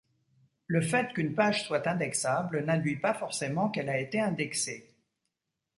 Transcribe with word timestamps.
Le 0.65 0.81
fait 0.81 1.13
qu'une 1.13 1.35
page 1.35 1.63
soit 1.67 1.85
indexable 1.85 2.65
n'induit 2.65 2.95
pas 2.95 3.13
forcément 3.13 3.69
qu'elle 3.69 3.87
a 3.89 3.99
été 3.99 4.19
indexée. 4.19 4.95